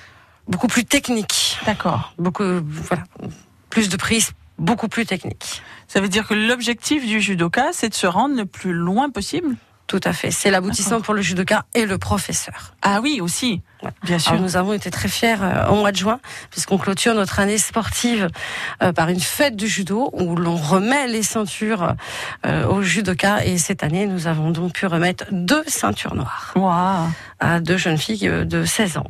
Beaucoup 0.47 0.67
plus 0.67 0.85
technique. 0.85 1.57
D'accord. 1.65 2.13
Beaucoup, 2.17 2.61
voilà, 2.63 3.03
plus 3.69 3.89
de 3.89 3.97
prise, 3.97 4.31
beaucoup 4.57 4.87
plus 4.87 5.05
technique. 5.05 5.61
Ça 5.87 6.01
veut 6.01 6.09
dire 6.09 6.27
que 6.27 6.33
l'objectif 6.33 7.05
du 7.05 7.21
judoka, 7.21 7.67
c'est 7.73 7.89
de 7.89 7.93
se 7.93 8.07
rendre 8.07 8.35
le 8.35 8.45
plus 8.45 8.73
loin 8.73 9.09
possible? 9.09 9.55
Tout 9.87 10.01
à 10.03 10.11
fait. 10.11 10.31
C'est 10.31 10.51
l'aboutissement 10.51 10.99
pour 10.99 11.13
le 11.13 11.21
judoka 11.21 11.63
et 11.73 11.85
le 11.85 11.97
professeur. 11.97 12.73
Ah 12.81 12.99
oui, 13.01 13.21
aussi. 13.21 13.61
Ouais. 13.81 13.91
Bien 14.03 14.19
sûr. 14.19 14.33
Alors, 14.33 14.43
nous 14.43 14.57
avons 14.57 14.73
été 14.73 14.91
très 14.91 15.07
fiers 15.07 15.41
euh, 15.41 15.67
au 15.69 15.75
mois 15.75 15.93
de 15.93 15.97
juin, 15.97 16.19
puisqu'on 16.51 16.77
clôture 16.77 17.15
notre 17.15 17.39
année 17.39 17.57
sportive 17.57 18.27
euh, 18.83 18.91
par 18.91 19.07
une 19.07 19.21
fête 19.21 19.55
du 19.55 19.67
judo 19.67 20.09
où 20.11 20.35
l'on 20.35 20.57
remet 20.57 21.07
les 21.07 21.23
ceintures 21.23 21.95
euh, 22.45 22.67
aux 22.67 22.81
judokas. 22.81 23.45
Et 23.45 23.57
cette 23.57 23.81
année, 23.81 24.07
nous 24.07 24.27
avons 24.27 24.51
donc 24.51 24.73
pu 24.73 24.87
remettre 24.87 25.23
deux 25.31 25.63
ceintures 25.67 26.15
noires 26.15 27.09
à 27.39 27.61
deux 27.61 27.77
jeunes 27.77 27.97
filles 27.97 28.29
de 28.45 28.65
16 28.65 28.97
ans. 28.97 29.07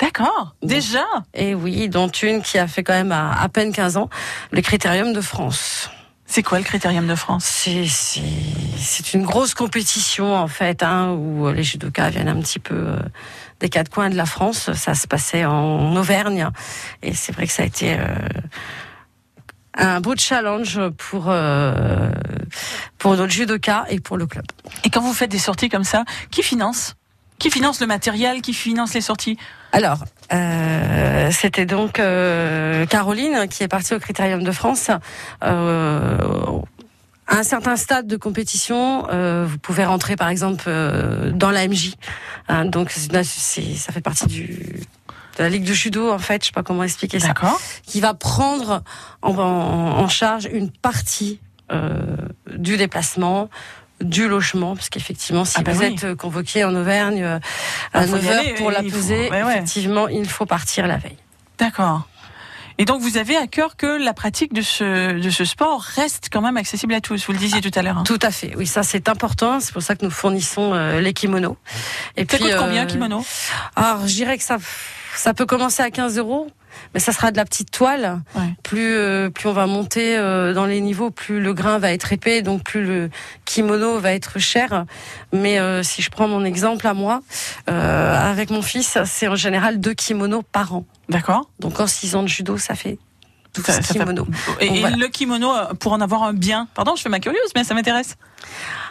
D'accord. 0.00 0.54
Déjà 0.62 1.04
Et 1.34 1.54
oui, 1.54 1.88
dont 1.88 2.08
une 2.08 2.42
qui 2.42 2.58
a 2.58 2.66
fait 2.66 2.82
quand 2.82 2.94
même 2.94 3.12
à, 3.12 3.40
à 3.40 3.48
peine 3.48 3.72
15 3.72 3.96
ans 3.96 4.10
le 4.50 4.60
critérium 4.60 5.12
de 5.12 5.20
France. 5.20 5.88
C'est 6.26 6.42
quoi 6.42 6.58
le 6.58 6.64
critérium 6.64 7.06
de 7.06 7.14
France? 7.14 7.44
C'est 7.44 9.14
une 9.14 9.24
grosse 9.24 9.54
compétition 9.54 10.34
en 10.34 10.48
fait, 10.48 10.82
hein, 10.82 11.12
où 11.12 11.48
les 11.50 11.62
judokas 11.62 12.10
viennent 12.10 12.28
un 12.28 12.40
petit 12.40 12.58
peu 12.58 12.74
euh, 12.74 12.98
des 13.60 13.68
quatre 13.68 13.90
coins 13.90 14.10
de 14.10 14.16
la 14.16 14.26
France. 14.26 14.72
Ça 14.72 14.94
se 14.94 15.06
passait 15.06 15.44
en 15.44 15.94
Auvergne 15.94 16.48
et 17.02 17.14
c'est 17.14 17.32
vrai 17.32 17.46
que 17.46 17.52
ça 17.52 17.62
a 17.62 17.66
été 17.66 17.96
euh, 17.98 18.06
un 19.74 20.00
beau 20.00 20.14
challenge 20.16 20.80
pour 20.96 21.26
euh, 21.28 22.10
pour 22.98 23.16
notre 23.16 23.32
judoka 23.32 23.84
et 23.88 24.00
pour 24.00 24.16
le 24.16 24.26
club. 24.26 24.44
Et 24.82 24.90
quand 24.90 25.02
vous 25.02 25.14
faites 25.14 25.30
des 25.30 25.38
sorties 25.38 25.68
comme 25.68 25.84
ça, 25.84 26.04
qui 26.30 26.42
finance? 26.42 26.96
Qui 27.38 27.50
finance 27.50 27.80
le 27.80 27.86
matériel? 27.86 28.40
Qui 28.40 28.54
finance 28.54 28.94
les 28.94 29.02
sorties? 29.02 29.36
Alors, 29.74 30.04
euh, 30.32 31.30
c'était 31.32 31.66
donc 31.66 31.98
euh, 31.98 32.86
Caroline 32.86 33.48
qui 33.50 33.64
est 33.64 33.68
partie 33.68 33.92
au 33.94 33.98
Critérium 33.98 34.44
de 34.44 34.52
France. 34.52 34.88
Euh, 35.42 36.16
à 37.26 37.38
un 37.38 37.42
certain 37.42 37.74
stade 37.76 38.06
de 38.06 38.16
compétition, 38.16 39.08
euh, 39.10 39.44
vous 39.48 39.58
pouvez 39.58 39.84
rentrer 39.84 40.14
par 40.14 40.28
exemple 40.28 40.64
euh, 40.68 41.32
dans 41.32 41.50
la 41.50 41.66
MJ. 41.66 41.94
Hein, 42.48 42.66
donc 42.66 42.92
ça 42.92 43.92
fait 43.92 44.00
partie 44.00 44.26
du 44.26 44.80
de 45.36 45.42
la 45.42 45.48
ligue 45.48 45.64
de 45.64 45.72
judo 45.72 46.12
en 46.12 46.18
fait, 46.20 46.42
je 46.42 46.46
sais 46.48 46.52
pas 46.52 46.62
comment 46.62 46.84
expliquer 46.84 47.18
ça, 47.18 47.32
qui 47.84 48.00
va 48.00 48.14
prendre 48.14 48.84
en, 49.22 49.30
en- 49.36 49.98
en 49.98 50.08
charge 50.08 50.48
une 50.52 50.70
partie 50.70 51.40
euh, 51.72 52.14
du 52.54 52.76
déplacement, 52.76 53.48
du 54.00 54.28
logement, 54.28 54.74
parce 54.74 54.88
qu'effectivement, 54.88 55.44
si 55.44 55.54
Ah 55.58 55.62
bah 55.62 55.72
vous 55.72 55.80
oui. 55.80 55.86
êtes 56.02 56.14
convoqué 56.16 56.64
en 56.64 56.74
Auvergne 56.74 57.22
euh, 57.22 57.38
Ah, 57.92 58.00
à 58.00 58.02
faut 58.06 58.16
y 58.16 58.22
9 58.22 58.26
heures 58.28 58.40
aller, 58.40 58.54
pour 58.54 58.70
la 58.70 58.82
faut- 58.82 58.96
ouais, 59.12 59.30
ouais. 59.30 59.52
effectivement, 59.52 60.08
il 60.08 60.28
faut 60.28 60.46
partir 60.46 60.86
la 60.86 60.96
veille. 60.96 61.16
D'accord. 61.58 62.08
Et 62.76 62.86
donc 62.86 63.00
vous 63.02 63.18
avez 63.18 63.36
à 63.36 63.46
cœur 63.46 63.76
que 63.76 63.86
la 63.86 64.12
pratique 64.14 64.52
de 64.52 64.60
ce, 64.60 65.12
de 65.20 65.30
ce 65.30 65.44
sport 65.44 65.80
reste 65.80 66.28
quand 66.32 66.40
même 66.40 66.56
accessible 66.56 66.92
à 66.94 67.00
tous. 67.00 67.24
Vous 67.24 67.32
le 67.32 67.38
disiez 67.38 67.60
tout 67.60 67.70
à 67.78 67.82
l'heure. 67.82 67.98
hein. 67.98 68.02
Tout 68.04 68.18
à 68.20 68.32
fait, 68.32 68.52
oui, 68.56 68.66
ça 68.66 68.82
c'est 68.82 69.08
important. 69.08 69.60
C'est 69.60 69.72
pour 69.72 69.82
ça 69.82 69.94
que 69.94 70.04
nous 70.04 70.10
fournissons 70.10 70.74
euh, 70.74 71.00
les 71.00 71.12
kimonos. 71.12 71.56
Et 72.16 72.26
Ça 72.28 72.36
coûte 72.38 72.50
combien 72.58 72.82
euh, 72.82 72.86
kimono? 72.86 73.24
Alors, 73.76 74.00
je 74.08 74.12
dirais 74.14 74.36
que 74.36 74.42
ça, 74.42 74.56
ça 75.14 75.34
peut 75.34 75.46
commencer 75.46 75.84
à 75.84 75.90
15 75.92 76.18
euros, 76.18 76.48
mais 76.94 77.00
ça 77.00 77.12
sera 77.12 77.30
de 77.30 77.36
la 77.36 77.44
petite 77.44 77.70
toile. 77.70 78.20
Ouais. 78.34 78.54
Plus, 78.62 78.94
euh, 78.94 79.30
plus 79.30 79.48
on 79.48 79.52
va 79.52 79.66
monter 79.66 80.16
euh, 80.16 80.52
dans 80.54 80.66
les 80.66 80.80
niveaux, 80.80 81.10
plus 81.10 81.40
le 81.40 81.52
grain 81.54 81.78
va 81.78 81.92
être 81.92 82.12
épais, 82.12 82.42
donc 82.42 82.62
plus 82.64 82.84
le 82.84 83.10
kimono 83.44 83.98
va 83.98 84.12
être 84.12 84.38
cher. 84.38 84.84
Mais 85.32 85.58
euh, 85.58 85.82
si 85.82 86.02
je 86.02 86.10
prends 86.10 86.28
mon 86.28 86.44
exemple 86.44 86.86
à 86.86 86.94
moi, 86.94 87.22
avec 87.66 88.50
mon 88.50 88.62
fils, 88.62 88.98
c'est 89.04 89.28
en 89.28 89.36
général 89.36 89.80
deux 89.80 89.94
kimonos 89.94 90.42
par 90.42 90.74
an. 90.74 90.84
D'accord. 91.08 91.48
Donc 91.60 91.80
en 91.80 91.86
6 91.86 92.14
ans 92.16 92.22
de 92.22 92.28
judo, 92.28 92.56
ça 92.58 92.74
fait 92.74 92.98
12 93.54 93.64
Ça- 93.66 93.72
ça 93.74 93.82
fait- 93.82 93.94
kimonos. 93.94 94.26
Et, 94.60 94.68
Donc, 94.68 94.76
et 94.92 94.96
le 94.96 95.08
kimono, 95.08 95.52
pour 95.78 95.92
en 95.92 96.00
avoir 96.00 96.22
un 96.24 96.32
bien, 96.32 96.66
pardon, 96.74 96.96
je 96.96 97.02
fais 97.02 97.08
ma 97.08 97.20
curieuse, 97.20 97.50
mais 97.54 97.62
ça 97.64 97.74
m'intéresse. 97.74 98.16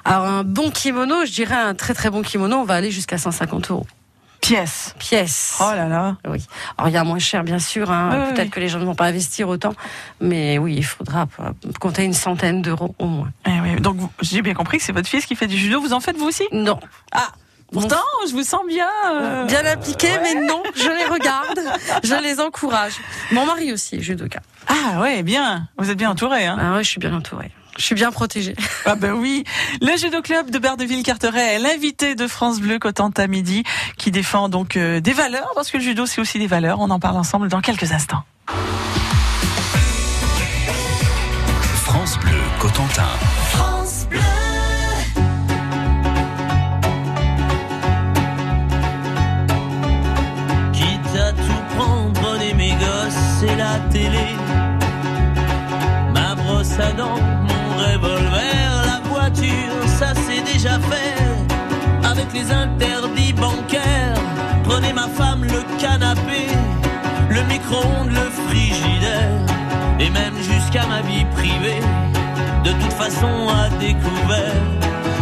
Alors 0.05 0.25
un 0.25 0.43
bon 0.43 0.69
kimono, 0.71 1.25
je 1.25 1.31
dirais 1.31 1.55
un 1.55 1.75
très 1.75 1.93
très 1.93 2.09
bon 2.09 2.21
kimono, 2.21 2.57
on 2.57 2.63
va 2.63 2.75
aller 2.75 2.91
jusqu'à 2.91 3.17
150 3.17 3.71
euros. 3.71 3.85
Pièce. 4.43 4.93
Pièce. 4.99 5.57
Oh 5.61 5.71
là 5.73 5.87
là. 5.87 6.17
Oui. 6.27 6.45
Alors 6.77 6.89
il 6.89 6.93
y 6.93 6.97
a 6.97 7.03
moins 7.05 7.17
cher 7.17 7.43
bien 7.45 7.59
sûr. 7.59 7.89
Hein. 7.89 8.27
Peut-être 8.33 8.43
oui. 8.47 8.49
que 8.51 8.59
les 8.59 8.67
gens 8.67 8.77
ne 8.79 8.83
vont 8.85 8.93
pas 8.93 9.05
investir 9.05 9.47
autant, 9.47 9.73
mais 10.19 10.57
oui, 10.57 10.75
il 10.75 10.83
faudra 10.85 11.27
euh, 11.39 11.51
compter 11.79 12.03
une 12.03 12.13
centaine 12.13 12.61
d'euros 12.61 12.93
au 12.99 13.05
moins. 13.05 13.31
Eh 13.47 13.61
oui, 13.61 13.79
donc 13.79 13.97
j'ai 14.21 14.41
bien 14.41 14.53
compris 14.53 14.79
que 14.79 14.83
c'est 14.83 14.91
votre 14.91 15.07
fils 15.07 15.25
qui 15.25 15.35
fait 15.37 15.47
du 15.47 15.57
judo. 15.57 15.79
Vous 15.79 15.93
en 15.93 16.01
faites 16.01 16.17
vous 16.17 16.27
aussi? 16.27 16.43
Non. 16.51 16.77
Ah. 17.13 17.29
Pourtant, 17.71 18.03
je 18.27 18.33
vous 18.33 18.43
sens 18.43 18.61
bien. 18.67 18.87
euh, 19.09 19.45
Bien 19.45 19.65
appliqué, 19.65 20.07
mais 20.21 20.35
non, 20.35 20.61
je 20.75 20.89
les 20.89 21.05
regarde, 21.05 21.59
je 22.03 22.13
les 22.21 22.39
encourage. 22.39 22.93
Mon 23.31 23.47
mari 23.47 23.73
aussi, 23.73 23.95
est 23.95 24.01
judoka. 24.01 24.41
Ah 24.67 24.99
ouais, 24.99 25.23
bien. 25.23 25.67
Vous 25.79 25.89
êtes 25.89 25.97
bien 25.97 26.11
entouré. 26.11 26.45
Hein 26.45 26.57
Ah 26.61 26.73
ouais, 26.73 26.83
je 26.83 26.89
suis 26.89 26.99
bien 26.99 27.13
entourée. 27.15 27.49
Je 27.77 27.83
suis 27.83 27.95
bien 27.95 28.11
protégée. 28.11 28.55
Ah 28.85 28.95
ben 28.95 29.13
oui, 29.13 29.45
le 29.81 29.95
judo 29.97 30.21
club 30.21 30.51
de 30.51 30.59
Berdeville-Carteret 30.59 31.55
est 31.55 31.59
l'invité 31.59 32.15
de 32.15 32.27
France 32.27 32.59
Bleu 32.59 32.79
Cotentin 32.79 33.27
midi 33.27 33.63
qui 33.97 34.11
défend 34.11 34.49
donc 34.49 34.75
euh, 34.75 34.99
des 34.99 35.13
valeurs 35.13 35.51
parce 35.55 35.71
que 35.71 35.77
le 35.77 35.83
judo 35.83 36.05
c'est 36.05 36.19
aussi 36.19 36.37
des 36.37 36.47
valeurs. 36.47 36.81
On 36.81 36.89
en 36.89 36.99
parle 36.99 37.15
ensemble 37.15 37.47
dans 37.47 37.61
quelques 37.61 37.93
instants. 37.93 38.23
France 41.85 42.19
Bleu 42.19 42.41
Cotentin. 42.59 43.07
France 43.51 44.05
Bleu. 44.09 44.19
Quitte 50.73 51.15
à 51.15 51.31
tout 51.31 51.75
prendre, 51.77 52.13
et 53.43 53.55
la 53.55 53.79
télé. 53.91 54.35
Ma 56.13 56.35
brosse 56.35 56.79
à 56.79 56.91
dents, 56.93 57.19
avec 60.65 62.33
les 62.33 62.51
interdits 62.51 63.33
bancaires. 63.33 64.15
Prenez 64.63 64.93
ma 64.93 65.07
femme, 65.09 65.43
le 65.43 65.61
canapé, 65.77 66.47
le 67.29 67.43
micro-ondes, 67.43 68.11
le 68.11 68.29
frigidaire, 68.47 69.41
et 69.99 70.09
même 70.09 70.35
jusqu'à 70.37 70.85
ma 70.87 71.01
vie 71.01 71.25
privée. 71.35 71.81
De 72.63 72.71
toute 72.71 72.93
façon, 72.93 73.49
à 73.49 73.69
découvert, 73.79 74.61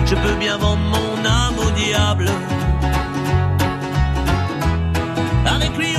je 0.05 0.15
peux 0.15 0.35
bien 0.35 0.57
vendre 0.57 0.83
mon 0.83 1.25
âme 1.25 1.57
au 1.57 1.71
diable. 1.71 2.29
Avec 5.45 5.75
lui, 5.77 5.90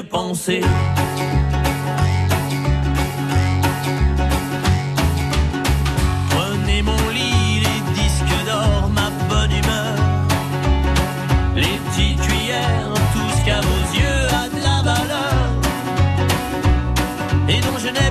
penser. 0.00 0.60
Prenez 6.30 6.82
mon 6.82 7.08
lit, 7.10 7.60
les 7.60 7.80
disques 7.94 8.44
d'or, 8.46 8.90
ma 8.90 9.10
bonne 9.28 9.52
humeur, 9.52 9.94
les 11.56 11.78
petites 11.86 12.20
cuillères, 12.20 12.92
tout 13.12 13.30
ce 13.38 13.44
qu'à 13.44 13.60
vos 13.60 13.84
yeux 13.98 14.26
a 14.42 14.48
de 14.48 14.60
la 14.62 14.82
valeur, 14.82 15.36
et 17.48 17.60
dont 17.60 17.78
je 17.78 17.88
n'ai 17.88 18.10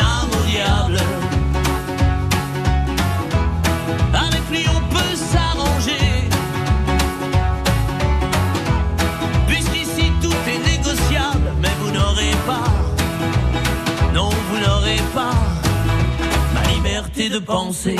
de 17.31 17.39
penser. 17.39 17.95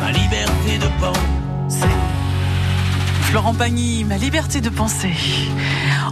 Ma 0.00 0.10
liberté 0.10 0.78
de 0.78 0.88
penser. 1.00 1.35
Florent 3.36 3.52
Pagny, 3.52 4.04
ma 4.04 4.16
liberté 4.16 4.62
de 4.62 4.70
penser. 4.70 5.12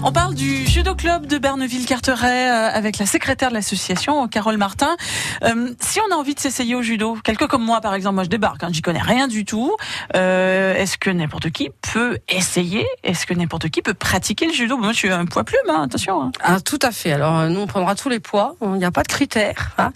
On 0.03 0.13
parle 0.13 0.35
du 0.35 0.67
judo 0.67 0.95
club 0.95 1.25
de 1.25 1.39
Berneville-Carteret 1.39 2.51
euh, 2.51 2.69
avec 2.71 2.99
la 2.99 3.07
secrétaire 3.07 3.49
de 3.49 3.55
l'association, 3.55 4.29
Carole 4.29 4.59
Martin. 4.59 4.95
Euh, 5.43 5.71
si 5.81 6.01
on 6.01 6.15
a 6.15 6.19
envie 6.19 6.35
de 6.35 6.39
s'essayer 6.41 6.75
au 6.75 6.83
judo, 6.83 7.17
quelqu'un 7.25 7.47
comme 7.47 7.65
moi 7.65 7.81
par 7.81 7.95
exemple, 7.95 8.17
moi 8.17 8.25
je 8.25 8.29
débarque, 8.29 8.63
hein, 8.63 8.69
j'y 8.73 8.83
connais 8.83 9.01
rien 9.01 9.27
du 9.27 9.47
tout. 9.47 9.75
Euh, 10.15 10.75
Est-ce 10.75 10.99
que 10.99 11.09
n'importe 11.09 11.49
qui 11.49 11.71
peut 11.95 12.19
essayer? 12.29 12.87
Est-ce 13.05 13.25
que 13.25 13.33
n'importe 13.33 13.71
qui 13.71 13.81
peut 13.81 13.95
pratiquer 13.95 14.45
le 14.45 14.53
judo? 14.53 14.77
Moi 14.77 14.93
je 14.93 14.99
suis 14.99 15.11
un 15.11 15.25
poids 15.25 15.45
plume, 15.45 15.61
hein, 15.71 15.85
attention. 15.85 16.25
hein. 16.25 16.33
Ah, 16.43 16.61
tout 16.61 16.79
à 16.83 16.91
fait. 16.91 17.13
Alors 17.13 17.49
nous 17.49 17.61
on 17.61 17.67
prendra 17.67 17.95
tous 17.95 18.11
les 18.11 18.21
poids. 18.21 18.55
Il 18.61 18.69
n'y 18.73 18.85
a 18.85 18.91
pas 18.91 19.03
de 19.03 19.09
critères. 19.09 19.71
hein. 19.79 19.93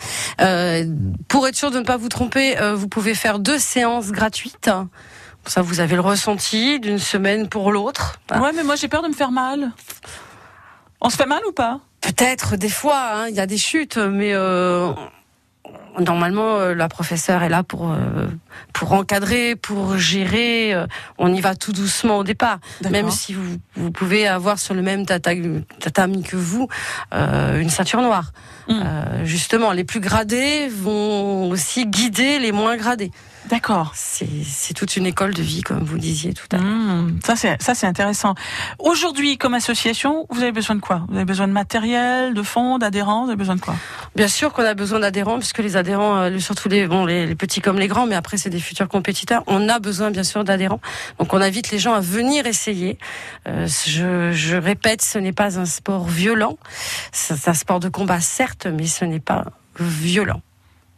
Pour 1.28 1.46
être 1.46 1.56
sûr 1.56 1.70
de 1.70 1.78
ne 1.78 1.84
pas 1.84 1.98
vous 1.98 2.08
tromper, 2.08 2.56
vous 2.74 2.88
pouvez 2.88 3.14
faire 3.14 3.38
deux 3.38 3.58
séances 3.58 4.12
gratuites. 4.12 4.70
Ça, 5.46 5.62
vous 5.62 5.80
avez 5.80 5.94
le 5.94 6.02
ressenti 6.02 6.78
d'une 6.80 6.98
semaine 6.98 7.48
pour 7.48 7.72
l'autre. 7.72 8.20
hein. 8.30 8.40
Ouais, 8.40 8.52
mais 8.54 8.62
moi 8.64 8.76
j'ai 8.76 8.88
peur 8.88 9.02
de 9.02 9.08
me 9.08 9.14
faire 9.14 9.30
mal. 9.30 9.72
On 11.00 11.08
se 11.10 11.16
fait 11.16 11.26
mal 11.26 11.40
ou 11.48 11.52
pas? 11.52 11.80
Peut-être 12.00 12.56
des 12.56 12.68
fois, 12.68 13.00
hein, 13.14 13.28
il 13.28 13.34
y 13.34 13.40
a 13.40 13.46
des 13.46 13.56
chutes, 13.58 13.96
mais 13.96 14.32
euh, 14.34 14.92
normalement 15.98 16.56
euh, 16.58 16.74
la 16.74 16.88
professeure 16.88 17.42
est 17.42 17.48
là 17.48 17.62
pour 17.62 17.90
euh, 17.92 18.26
pour 18.72 18.92
encadrer, 18.92 19.56
pour 19.56 19.96
gérer. 19.96 20.74
on 21.18 21.32
y 21.32 21.40
va 21.40 21.54
tout 21.54 21.72
doucement 21.72 22.18
au 22.18 22.24
départ, 22.24 22.58
même 22.90 23.10
si 23.10 23.32
vous, 23.34 23.56
vous 23.74 23.90
pouvez 23.90 24.28
avoir 24.28 24.58
sur 24.58 24.74
le 24.74 24.82
même 24.82 25.04
tata- 25.06 25.34
tatami 25.80 26.22
que 26.22 26.36
vous 26.36 26.68
une 27.12 27.70
ceinture 27.70 28.02
noire. 28.02 28.32
Mm. 28.68 28.72
Euh, 28.84 29.24
justement, 29.24 29.72
les 29.72 29.84
plus 29.84 30.00
gradés 30.00 30.68
vont 30.68 31.48
aussi 31.50 31.86
guider 31.86 32.38
les 32.38 32.52
moins 32.52 32.76
gradés. 32.76 33.10
D'accord. 33.46 33.92
C'est 33.94 34.74
toute 34.74 34.96
une 34.96 35.06
école 35.06 35.32
de 35.32 35.42
vie, 35.42 35.62
comme 35.62 35.82
vous 35.82 35.96
disiez 35.96 36.34
tout 36.34 36.46
à 36.52 36.58
l'heure. 36.58 36.66
Mmh, 36.66 37.20
ça 37.24 37.34
c'est 37.74 37.86
intéressant. 37.86 38.34
Aujourd'hui, 38.78 39.38
comme 39.38 39.54
association, 39.54 40.26
vous 40.28 40.42
avez 40.42 40.52
besoin 40.52 40.76
de 40.76 40.80
quoi? 40.80 41.06
Vous 41.08 41.16
avez 41.16 41.24
besoin 41.24 41.48
de 41.48 41.52
matériel, 41.52 42.34
de 42.34 42.42
fonds, 42.42 42.78
d'adhérents? 42.78 43.24
Vous 43.24 43.30
avez 43.30 43.38
besoin 43.38 43.56
de 43.56 43.60
quoi? 43.60 43.74
Bien 44.16 44.28
sûr 44.28 44.52
qu'on 44.52 44.64
a 44.64 44.74
besoin 44.74 45.00
d'adhérents, 45.00 45.38
puisque 45.38 45.58
les 45.58 45.76
adhérents, 45.76 46.16
euh, 46.16 46.38
surtout 46.38 46.68
les, 46.68 46.86
bon, 46.86 47.06
les, 47.06 47.26
les 47.26 47.34
petits 47.34 47.62
comme 47.62 47.78
les 47.78 47.88
grands, 47.88 48.06
mais 48.06 48.16
après 48.16 48.36
c'est 48.36 48.50
des 48.50 48.60
futurs 48.60 48.88
compétiteurs, 48.88 49.44
on 49.46 49.68
a 49.68 49.78
besoin 49.78 50.10
bien 50.10 50.24
sûr 50.24 50.44
d'adhérents. 50.44 50.80
Donc 51.18 51.32
on 51.32 51.40
invite 51.40 51.70
les 51.70 51.78
gens 51.78 51.94
à 51.94 52.00
venir 52.00 52.46
essayer. 52.46 52.98
Euh, 53.46 53.66
je, 53.86 54.32
je 54.32 54.56
répète, 54.56 55.00
ce 55.00 55.18
n'est 55.18 55.32
pas 55.32 55.58
un 55.58 55.64
sport 55.64 56.06
violent. 56.06 56.58
C'est 57.12 57.48
un 57.48 57.54
sport 57.54 57.80
de 57.80 57.88
combat 57.88 58.20
certes, 58.20 58.66
mais 58.66 58.86
ce 58.86 59.04
n'est 59.06 59.20
pas 59.20 59.44
violent. 59.78 60.42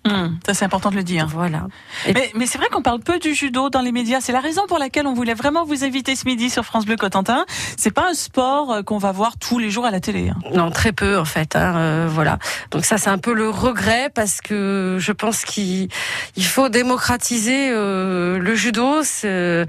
Mmh, 0.06 0.38
Ça 0.46 0.54
c'est 0.54 0.64
important 0.64 0.90
de 0.90 0.96
le 0.96 1.02
dire. 1.02 1.26
Voilà. 1.26 1.66
Et- 2.06 2.14
Mais, 2.14 2.30
mais 2.34 2.46
c'est 2.46 2.56
vrai 2.56 2.68
qu'on 2.72 2.80
parle 2.80 3.00
peu 3.00 3.18
du 3.18 3.34
judo 3.34 3.68
dans 3.68 3.82
les 3.82 3.92
médias. 3.92 4.20
C'est 4.22 4.32
la 4.32 4.40
raison 4.40 4.62
pour 4.66 4.78
laquelle 4.78 5.06
on 5.06 5.12
voulait 5.12 5.34
vraiment 5.34 5.64
vous 5.66 5.84
inviter 5.84 6.16
ce 6.16 6.24
midi 6.26 6.48
sur 6.48 6.64
France 6.64 6.86
Bleu 6.86 6.96
Cotentin. 6.96 7.44
C'est 7.76 7.90
pas 7.90 8.08
un 8.08 8.14
sport 8.14 8.72
euh, 8.72 8.82
qu'on 8.82 8.96
va 8.96 9.12
voir 9.12 9.36
tous 9.38 9.58
les 9.58 9.70
jours 9.70 9.84
à 9.84 9.90
la 9.90 10.00
télé. 10.00 10.30
hein. 10.30 10.38
Non, 10.54 10.70
très 10.70 10.92
peu 10.92 11.18
en 11.18 11.26
fait. 11.26 11.54
hein, 11.54 11.76
euh, 11.76 12.08
voilà. 12.10 12.38
Donc 12.70 12.86
ça, 12.86 12.96
c'est 12.96 13.10
un 13.10 13.18
peu 13.18 13.34
le 13.34 13.50
regret 13.50 14.10
parce 14.14 14.40
que 14.40 14.96
je 14.98 15.12
pense 15.12 15.44
qu'il 15.44 15.88
il 16.34 16.44
faut 16.46 16.70
démocratiser 16.70 17.68
euh, 17.70 18.38
le 18.38 18.54
judo. 18.54 19.02
C'est 19.02 19.28
euh, 19.28 19.66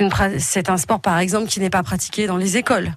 une 0.00 0.10
c'est 0.40 0.68
un 0.68 0.76
sport 0.76 1.00
par 1.00 1.18
exemple 1.18 1.46
qui 1.48 1.60
n'est 1.60 1.70
pas 1.70 1.82
pratiqué 1.84 2.26
dans 2.26 2.36
les 2.38 2.56
écoles. 2.56 2.92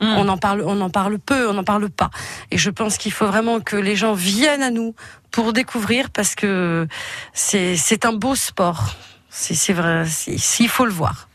Mmh. 0.00 0.06
On 0.06 0.28
en 0.28 0.38
parle, 0.38 0.62
on 0.64 0.80
en 0.80 0.90
parle 0.90 1.18
peu, 1.18 1.48
on 1.48 1.54
n'en 1.54 1.64
parle 1.64 1.90
pas. 1.90 2.10
Et 2.50 2.58
je 2.58 2.70
pense 2.70 2.98
qu'il 2.98 3.12
faut 3.12 3.26
vraiment 3.26 3.60
que 3.60 3.76
les 3.76 3.96
gens 3.96 4.14
viennent 4.14 4.62
à 4.62 4.70
nous 4.70 4.94
pour 5.30 5.52
découvrir 5.52 6.10
parce 6.10 6.34
que 6.34 6.86
c'est 7.32 8.04
un 8.04 8.12
beau 8.12 8.34
sport. 8.34 8.94
C'est 9.30 9.72
vrai, 9.72 10.04
s'il 10.06 10.68
faut 10.68 10.84
le 10.84 10.92
voir. 10.92 11.27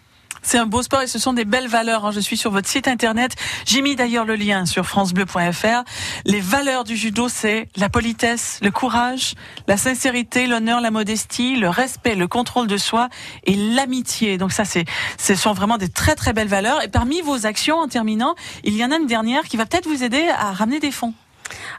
C'est 0.44 0.58
un 0.58 0.66
beau 0.66 0.84
sport 0.84 1.02
et 1.02 1.08
ce 1.08 1.18
sont 1.18 1.34
des 1.34 1.46
belles 1.46 1.68
valeurs. 1.68 2.06
Hein. 2.06 2.12
Je 2.12 2.20
suis 2.20 2.38
sur 2.38 2.52
votre 2.52 2.68
site 2.68 2.88
internet. 2.88 3.34
J'ai 3.66 3.82
mis 3.82 3.96
d'ailleurs 3.96 4.26
le 4.26 4.36
lien 4.36 4.66
sur 4.66 4.86
francebleu.fr. 4.86 5.84
Les 6.26 6.42
valeurs 6.42 6.84
du 6.84 6.98
judo, 6.98 7.30
c'est 7.30 7.70
la 7.78 7.90
politesse, 7.90 8.60
le 8.62 8.70
courage, 8.70 9.36
la 9.68 9.78
sincérité, 9.78 10.46
l'honneur, 10.46 10.82
la 10.82 10.92
modestie, 10.92 11.56
le 11.56 11.70
respect, 11.70 12.16
le 12.16 12.28
contrôle 12.28 12.68
de 12.68 12.78
soi 12.78 13.08
et 13.46 13.56
l'amitié. 13.56 14.38
Donc 14.38 14.52
ça, 14.52 14.66
c'est, 14.66 14.86
ce 15.18 15.34
sont 15.34 15.54
vraiment 15.54 15.78
des 15.78 15.90
très 15.90 16.16
très 16.16 16.34
belles 16.34 16.50
valeurs. 16.50 16.84
Et 16.84 16.90
parmi 16.90 17.22
vos 17.22 17.46
actions, 17.46 17.78
en 17.78 17.88
terminant, 17.88 18.36
il 18.64 18.76
y 18.76 18.84
en 18.84 18.92
a 18.92 18.98
une 18.98 19.08
dernière 19.08 19.44
qui 19.44 19.56
va 19.56 19.66
peut-être 19.66 19.88
vous 19.88 20.04
aider 20.04 20.28
à 20.38 20.52
ramener 20.52 20.80
des 20.80 20.92
fonds. 20.92 21.14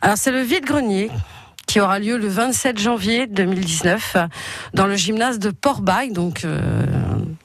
Alors 0.00 0.16
c'est 0.16 0.32
le 0.32 0.40
vide-grenier 0.40 1.10
qui 1.66 1.80
aura 1.80 1.98
lieu 1.98 2.16
le 2.16 2.28
27 2.28 2.78
janvier 2.78 3.26
2019 3.26 4.16
dans 4.74 4.86
le 4.86 4.96
gymnase 4.96 5.38
de 5.38 5.50
Port-Bail. 5.50 6.12
Donc 6.12 6.44
euh, 6.44 6.86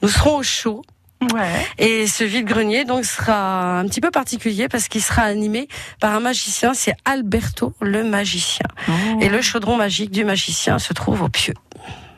nous 0.02 0.08
serons 0.08 0.36
au 0.36 0.42
chaud 0.42 0.82
Ouais. 1.20 1.66
Et 1.78 2.06
ce 2.06 2.24
vide-grenier 2.24 2.84
donc 2.84 3.04
sera 3.04 3.78
un 3.78 3.86
petit 3.86 4.00
peu 4.00 4.10
particulier 4.10 4.68
parce 4.68 4.88
qu'il 4.88 5.02
sera 5.02 5.22
animé 5.22 5.68
par 6.00 6.14
un 6.14 6.20
magicien, 6.20 6.72
c'est 6.72 6.94
Alberto 7.04 7.74
le 7.80 8.04
magicien. 8.04 8.66
Oh. 8.88 8.92
Et 9.20 9.28
le 9.28 9.42
chaudron 9.42 9.76
magique 9.76 10.10
du 10.10 10.24
magicien 10.24 10.78
se 10.78 10.94
trouve 10.94 11.22
au 11.22 11.28
pieu. 11.28 11.54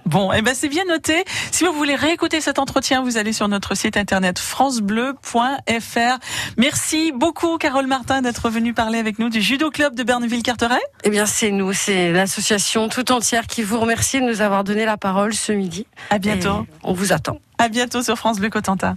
Bon, 0.06 0.32
eh 0.32 0.42
ben 0.42 0.54
c'est 0.54 0.68
bien 0.68 0.84
noté. 0.84 1.24
Si 1.50 1.64
vous 1.64 1.72
voulez 1.72 1.94
réécouter 1.94 2.40
cet 2.40 2.58
entretien, 2.58 3.02
vous 3.02 3.16
allez 3.16 3.32
sur 3.32 3.48
notre 3.48 3.74
site 3.74 3.96
internet 3.96 4.38
francebleu.fr. 4.38 6.18
Merci 6.56 7.12
beaucoup 7.12 7.56
Carole 7.58 7.86
Martin 7.86 8.22
d'être 8.22 8.50
venue 8.50 8.74
parler 8.74 8.98
avec 8.98 9.18
nous 9.18 9.28
du 9.28 9.40
judo 9.40 9.70
club 9.70 9.94
de 9.94 10.02
Berneville-Carteret. 10.02 10.80
Eh 11.04 11.10
bien, 11.10 11.26
c'est 11.26 11.50
nous, 11.50 11.72
c'est 11.72 12.12
l'association 12.12 12.88
tout 12.88 13.12
entière 13.12 13.46
qui 13.46 13.62
vous 13.62 13.78
remercie 13.78 14.20
de 14.20 14.26
nous 14.26 14.40
avoir 14.40 14.64
donné 14.64 14.84
la 14.84 14.96
parole 14.96 15.34
ce 15.34 15.52
midi. 15.52 15.86
À 16.10 16.18
bientôt. 16.18 16.62
Et 16.62 16.74
on 16.82 16.92
vous 16.92 17.12
attend. 17.12 17.38
À 17.58 17.68
bientôt 17.68 18.02
sur 18.02 18.16
France 18.16 18.38
Bleu 18.38 18.50
Cotentin. 18.50 18.96